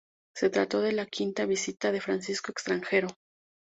[0.35, 3.07] Se trató de la quinta visita de Francisco extranjero.